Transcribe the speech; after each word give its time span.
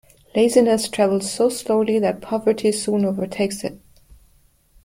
Laziness 0.35 0.89
travels 0.89 1.31
so 1.31 1.47
slowly 1.49 1.99
that 1.99 2.23
poverty 2.23 2.71
soon 2.71 3.05
overtakes 3.05 3.63
it. 3.63 3.79